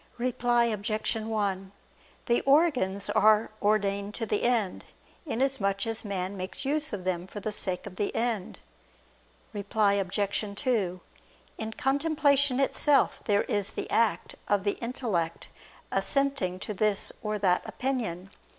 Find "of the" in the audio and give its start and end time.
7.85-8.15, 14.47-14.79